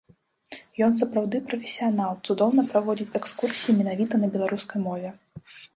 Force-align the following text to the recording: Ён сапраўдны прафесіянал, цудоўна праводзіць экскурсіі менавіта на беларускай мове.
Ён 0.87 0.95
сапраўдны 1.01 1.41
прафесіянал, 1.51 2.11
цудоўна 2.25 2.61
праводзіць 2.73 3.11
экскурсіі 3.21 3.79
менавіта 3.83 4.13
на 4.25 4.35
беларускай 4.37 4.79
мове. 4.91 5.09